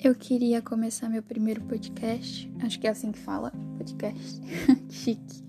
Eu 0.00 0.14
queria 0.14 0.62
começar 0.62 1.08
meu 1.08 1.24
primeiro 1.24 1.60
podcast, 1.62 2.48
acho 2.60 2.78
que 2.78 2.86
é 2.86 2.90
assim 2.90 3.10
que 3.10 3.18
fala, 3.18 3.50
podcast, 3.76 4.40
chique, 4.88 5.42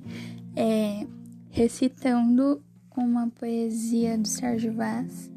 é, 0.55 1.05
recitando 1.51 2.59
uma 2.97 3.29
poesia 3.29 4.17
do 4.17 4.27
Sérgio 4.27 4.73
Vaz 4.73 5.31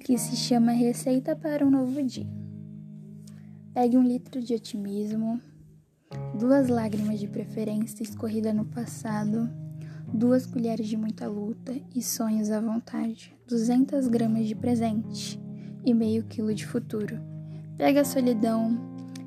que 0.00 0.18
se 0.18 0.34
chama 0.34 0.72
Receita 0.72 1.36
para 1.36 1.64
um 1.64 1.70
Novo 1.70 2.02
Dia. 2.02 2.26
Pegue 3.72 3.96
um 3.96 4.02
litro 4.02 4.42
de 4.42 4.54
otimismo, 4.54 5.40
duas 6.36 6.66
lágrimas 6.66 7.20
de 7.20 7.28
preferência 7.28 8.02
escorrida 8.02 8.52
no 8.52 8.64
passado, 8.64 9.48
duas 10.12 10.44
colheres 10.44 10.88
de 10.88 10.96
muita 10.96 11.28
luta 11.28 11.72
e 11.94 12.02
sonhos 12.02 12.50
à 12.50 12.60
vontade, 12.60 13.32
200 13.46 14.08
gramas 14.08 14.48
de 14.48 14.56
presente 14.56 15.40
e 15.84 15.94
meio 15.94 16.24
quilo 16.24 16.52
de 16.52 16.66
futuro 16.66 17.35
Pega 17.76 18.00
a 18.00 18.04
solidão, 18.04 18.78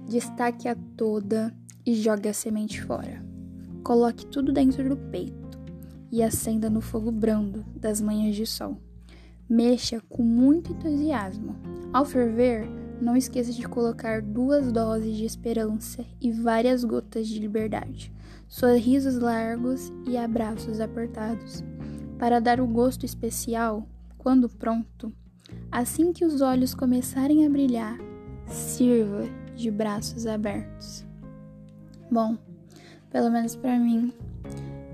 destaque 0.08 0.68
a 0.68 0.76
toda 0.98 1.56
e 1.86 1.94
jogue 1.94 2.28
a 2.28 2.34
semente 2.34 2.82
fora. 2.82 3.24
Coloque 3.84 4.26
tudo 4.26 4.52
dentro 4.52 4.90
do 4.90 4.98
peito 4.98 5.60
e 6.12 6.24
acenda 6.24 6.68
no 6.68 6.82
fogo 6.82 7.12
brando 7.12 7.64
das 7.76 8.02
manhãs 8.02 8.36
de 8.36 8.48
sol. 8.48 8.82
Mexa 9.48 10.02
com 10.10 10.24
muito 10.24 10.72
entusiasmo. 10.72 11.56
Ao 11.94 12.04
ferver, 12.04 12.68
não 13.00 13.16
esqueça 13.16 13.52
de 13.52 13.68
colocar 13.68 14.20
duas 14.20 14.72
doses 14.72 15.16
de 15.16 15.26
esperança 15.26 16.04
e 16.20 16.32
várias 16.32 16.84
gotas 16.84 17.28
de 17.28 17.40
liberdade, 17.40 18.12
sorrisos 18.48 19.16
largos 19.20 19.94
e 20.08 20.18
abraços 20.18 20.82
apertados. 20.82 21.64
Para 22.18 22.40
dar 22.40 22.60
o 22.60 22.68
gosto 22.68 23.06
especial, 23.06 23.88
quando 24.18 24.50
pronto, 24.50 25.14
assim 25.72 26.12
que 26.12 26.26
os 26.26 26.42
olhos 26.42 26.74
começarem 26.74 27.46
a 27.46 27.50
brilhar, 27.50 28.09
sirva 28.50 29.26
de 29.56 29.70
braços 29.70 30.26
abertos. 30.26 31.06
Bom, 32.12 32.38
pelo 33.10 33.30
menos 33.30 33.56
para 33.56 33.78
mim, 33.78 34.14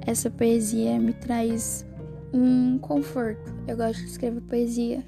essa 0.06 0.30
poesia 0.30 1.00
me 1.00 1.14
traz 1.14 1.86
um 2.34 2.78
conforto. 2.78 3.54
Eu 3.68 3.78
gosto 3.78 4.00
de 4.00 4.10
escrever 4.10 4.42
poesia. 4.42 5.04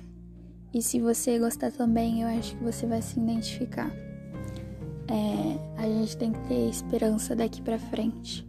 E 0.74 0.82
se 0.82 1.00
você 1.00 1.40
gostar 1.40 1.72
também, 1.72 2.22
eu 2.22 2.28
acho 2.28 2.56
que 2.56 2.64
você 2.64 2.86
vai 2.86 3.02
se 3.02 3.20
identificar. 3.20 3.92
É, 5.10 5.82
a 5.82 5.88
gente 5.88 6.18
tem 6.18 6.32
que 6.32 6.40
ter 6.48 6.70
esperança 6.70 7.36
daqui 7.36 7.62
para 7.62 7.80
frente. 7.80 8.48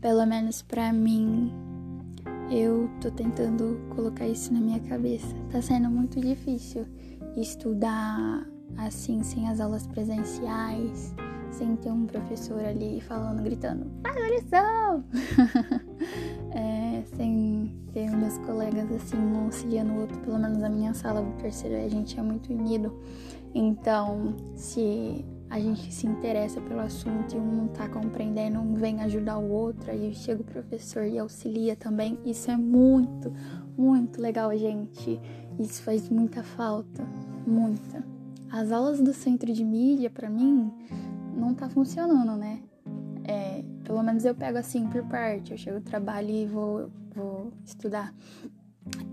Pelo 0.00 0.26
menos 0.26 0.62
para 0.62 0.92
mim, 0.92 1.50
eu 2.50 2.90
tô 3.00 3.10
tentando 3.10 3.80
colocar 3.94 4.28
isso 4.28 4.52
na 4.52 4.60
minha 4.60 4.80
cabeça. 4.80 5.34
Tá 5.50 5.62
sendo 5.62 5.90
muito 5.90 6.20
difícil 6.20 6.86
estudar 7.36 8.46
assim, 8.76 9.22
sem 9.22 9.48
as 9.48 9.60
aulas 9.60 9.86
presenciais, 9.86 11.14
sem 11.50 11.76
ter 11.76 11.90
um 11.90 12.06
professor 12.06 12.64
ali 12.64 13.00
falando, 13.00 13.42
gritando, 13.42 13.86
faz 14.02 14.16
a 14.16 14.28
lição! 14.28 15.04
é, 16.50 17.02
sem 17.16 17.74
ter 17.92 18.10
meus 18.10 18.38
colegas 18.38 18.90
assim, 18.90 19.16
um 19.16 19.44
auxiliando 19.44 19.92
o 19.92 20.00
outro, 20.00 20.18
pelo 20.20 20.38
menos 20.38 20.62
a 20.62 20.68
minha 20.68 20.92
sala 20.94 21.22
do 21.22 21.30
terceiro, 21.40 21.84
a 21.84 21.88
gente 21.88 22.18
é 22.18 22.22
muito 22.22 22.52
unido. 22.52 22.92
Então, 23.54 24.34
se 24.56 25.24
a 25.54 25.60
gente 25.60 25.94
se 25.94 26.04
interessa 26.04 26.60
pelo 26.60 26.80
assunto 26.80 27.36
e 27.36 27.38
um 27.38 27.46
não 27.46 27.68
tá 27.68 27.88
compreendendo, 27.88 28.58
um 28.58 28.74
vem 28.74 29.00
ajudar 29.02 29.38
o 29.38 29.48
outro, 29.52 29.88
aí 29.88 30.12
chega 30.12 30.42
o 30.42 30.44
professor 30.44 31.04
e 31.04 31.16
auxilia 31.16 31.76
também. 31.76 32.18
Isso 32.24 32.50
é 32.50 32.56
muito, 32.56 33.32
muito 33.78 34.20
legal, 34.20 34.50
gente. 34.58 35.20
Isso 35.56 35.80
faz 35.84 36.08
muita 36.08 36.42
falta, 36.42 37.06
muita. 37.46 38.04
As 38.50 38.72
aulas 38.72 39.00
do 39.00 39.14
centro 39.14 39.52
de 39.52 39.64
mídia, 39.64 40.10
para 40.10 40.28
mim, 40.28 40.72
não 41.36 41.54
tá 41.54 41.68
funcionando, 41.68 42.36
né? 42.36 42.60
É, 43.22 43.62
pelo 43.84 44.02
menos 44.02 44.24
eu 44.24 44.34
pego 44.34 44.58
assim 44.58 44.88
por 44.88 45.04
parte. 45.04 45.52
Eu 45.52 45.56
chego 45.56 45.78
do 45.78 45.84
trabalho 45.84 46.30
e 46.30 46.46
vou, 46.46 46.90
vou 47.14 47.52
estudar. 47.64 48.12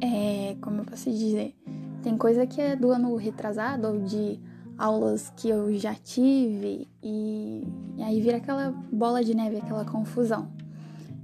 É, 0.01 0.55
como 0.59 0.81
eu 0.81 0.85
posso 0.85 1.11
dizer? 1.11 1.55
Tem 2.01 2.17
coisa 2.17 2.47
que 2.47 2.59
é 2.59 2.75
do 2.75 2.89
ano 2.89 3.15
retrasado 3.15 3.87
ou 3.87 3.99
de 3.99 4.39
aulas 4.81 5.31
que 5.35 5.49
eu 5.49 5.77
já 5.77 5.93
tive 5.93 6.87
e, 7.03 7.67
e 7.97 8.03
aí 8.03 8.19
vira 8.21 8.37
aquela 8.37 8.71
bola 8.91 9.23
de 9.23 9.35
neve, 9.35 9.57
aquela 9.57 9.85
confusão. 9.85 10.51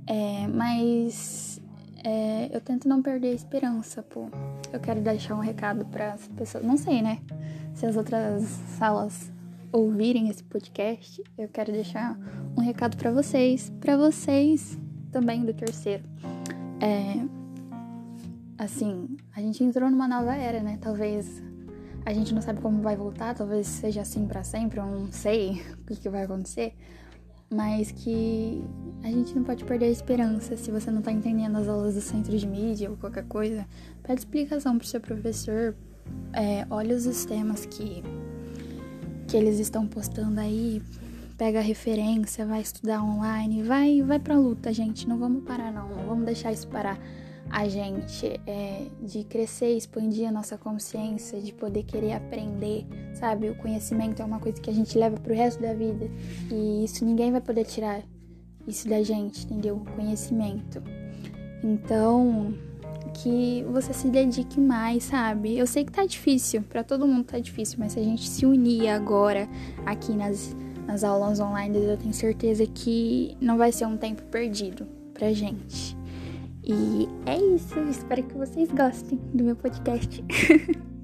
É, 0.05 0.47
mas 0.47 1.59
é, 2.03 2.55
eu 2.55 2.61
tento 2.61 2.87
não 2.87 3.01
perder 3.01 3.29
a 3.29 3.33
esperança, 3.33 4.03
pô. 4.03 4.29
Eu 4.71 4.79
quero 4.79 5.01
deixar 5.01 5.35
um 5.35 5.39
recado 5.39 5.85
para 5.85 6.13
as 6.13 6.27
pessoas. 6.27 6.63
Não 6.63 6.77
sei, 6.77 7.01
né? 7.01 7.19
se 7.77 7.85
as 7.85 7.95
outras 7.95 8.43
salas 8.79 9.31
ouvirem 9.71 10.29
esse 10.29 10.43
podcast, 10.43 11.23
eu 11.37 11.47
quero 11.47 11.71
deixar 11.71 12.17
um 12.57 12.61
recado 12.61 12.97
para 12.97 13.11
vocês, 13.11 13.71
para 13.79 13.95
vocês 13.95 14.79
também 15.11 15.45
do 15.45 15.53
terceiro. 15.53 16.03
É, 16.81 17.23
assim, 18.57 19.15
a 19.35 19.41
gente 19.41 19.63
entrou 19.63 19.91
numa 19.91 20.07
nova 20.07 20.33
era, 20.35 20.63
né? 20.63 20.79
Talvez 20.81 21.43
a 22.05 22.13
gente 22.13 22.33
não 22.33 22.41
sabe 22.41 22.61
como 22.61 22.81
vai 22.81 22.95
voltar, 22.95 23.35
talvez 23.35 23.67
seja 23.67 24.01
assim 24.01 24.25
para 24.27 24.43
sempre, 24.43 24.79
eu 24.79 24.85
não 24.85 25.11
sei 25.11 25.61
o 25.89 25.95
que, 25.95 26.09
vai 26.09 26.23
acontecer, 26.23 26.73
mas 27.49 27.91
que 27.91 28.63
a 29.03 29.07
gente 29.07 29.35
não 29.35 29.43
pode 29.43 29.63
perder 29.63 29.85
a 29.85 29.89
esperança. 29.89 30.57
Se 30.57 30.71
você 30.71 30.91
não 30.91 31.01
tá 31.01 31.11
entendendo 31.11 31.57
as 31.57 31.67
aulas 31.67 31.95
do 31.95 32.01
centro 32.01 32.37
de 32.37 32.47
mídia 32.47 32.89
ou 32.89 32.97
qualquer 32.97 33.25
coisa, 33.25 33.65
pede 34.03 34.19
explicação 34.19 34.77
pro 34.77 34.87
seu 34.87 34.99
professor, 34.99 35.75
é, 36.33 36.65
olha 36.69 36.95
os 36.95 37.03
sistemas 37.03 37.65
que, 37.65 38.03
que 39.27 39.37
eles 39.37 39.59
estão 39.59 39.87
postando 39.87 40.39
aí, 40.39 40.81
pega 41.37 41.59
a 41.59 41.61
referência, 41.61 42.45
vai 42.45 42.61
estudar 42.61 43.03
online, 43.03 43.63
vai, 43.63 44.01
vai 44.01 44.19
pra 44.19 44.37
luta, 44.37 44.73
gente. 44.73 45.07
Não 45.07 45.17
vamos 45.17 45.43
parar, 45.43 45.71
não. 45.71 45.89
Não 45.89 46.05
vamos 46.05 46.25
deixar 46.25 46.51
isso 46.51 46.67
parar 46.67 46.99
a 47.49 47.67
gente 47.67 48.39
é, 48.45 48.85
de 49.01 49.23
crescer, 49.23 49.75
expandir 49.75 50.27
a 50.27 50.31
nossa 50.31 50.57
consciência, 50.57 51.39
de 51.39 51.53
poder 51.53 51.83
querer 51.83 52.13
aprender, 52.13 52.85
sabe? 53.13 53.49
O 53.49 53.55
conhecimento 53.55 54.21
é 54.21 54.25
uma 54.25 54.39
coisa 54.39 54.61
que 54.61 54.69
a 54.69 54.73
gente 54.73 54.97
leva 54.97 55.17
pro 55.17 55.33
resto 55.33 55.61
da 55.61 55.73
vida 55.73 56.09
e 56.51 56.83
isso 56.83 57.05
ninguém 57.05 57.31
vai 57.31 57.41
poder 57.41 57.65
tirar 57.65 58.01
isso 58.67 58.87
da 58.87 59.01
gente, 59.01 59.45
entendeu? 59.45 59.77
O 59.77 59.85
conhecimento. 59.95 60.83
Então, 61.63 62.53
que 63.13 63.65
você 63.71 63.93
se 63.93 64.09
dedique 64.09 64.59
mais, 64.59 65.05
sabe? 65.05 65.57
Eu 65.57 65.65
sei 65.65 65.83
que 65.83 65.91
tá 65.91 66.05
difícil, 66.05 66.61
para 66.61 66.83
todo 66.83 67.07
mundo 67.07 67.25
tá 67.25 67.39
difícil, 67.39 67.77
mas 67.79 67.93
se 67.93 67.99
a 67.99 68.03
gente 68.03 68.29
se 68.29 68.45
unir 68.45 68.89
agora 68.89 69.47
aqui 69.85 70.13
nas, 70.13 70.55
nas 70.85 71.03
aulas 71.03 71.39
online, 71.39 71.77
eu 71.77 71.97
tenho 71.97 72.13
certeza 72.13 72.65
que 72.67 73.35
não 73.41 73.57
vai 73.57 73.71
ser 73.71 73.85
um 73.85 73.97
tempo 73.97 74.21
perdido 74.23 74.85
pra 75.13 75.33
gente. 75.33 75.96
E 76.69 77.07
é 77.25 77.37
isso, 77.55 77.79
espero 77.89 78.23
que 78.23 78.37
vocês 78.37 78.69
gostem 78.71 79.17
do 79.33 79.43
meu 79.43 79.55
podcast. 79.55 80.21